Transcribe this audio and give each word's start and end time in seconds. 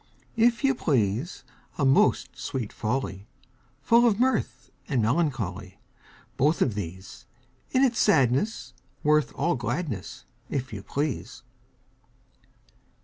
If 0.35 0.63
you 0.63 0.73
please, 0.73 1.43
A 1.77 1.85
most 1.85 2.35
sweet 2.35 2.73
folly! 2.73 3.27
Full 3.83 4.07
of 4.07 4.19
mirth 4.19 4.71
and 4.87 4.99
melancholy: 4.99 5.79
Both 6.37 6.63
of 6.63 6.73
these! 6.73 7.27
In 7.69 7.83
its 7.83 7.99
sadness 7.99 8.73
worth 9.03 9.31
all 9.35 9.53
gladness, 9.53 10.25
If 10.49 10.73
you 10.73 10.81
please! 10.81 11.43